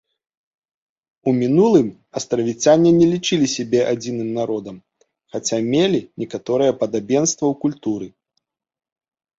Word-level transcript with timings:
У 1.31 1.33
мінулым 1.41 1.87
астравіцяне 2.21 2.89
не 2.99 3.07
лічылі 3.13 3.47
сябе 3.57 3.79
адзіным 3.93 4.29
народам, 4.39 4.83
хаця 5.37 5.57
мелі 5.71 5.99
некаторае 6.25 6.73
падабенства 6.83 7.43
ў 7.49 7.53
культуры. 7.65 8.07